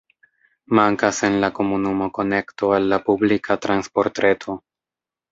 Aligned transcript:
Mankas 0.77 1.17
en 1.27 1.35
la 1.43 1.49
komunumo 1.59 2.07
konekto 2.17 2.69
al 2.77 2.87
la 2.93 2.99
publika 3.11 3.57
transportreto. 3.67 4.57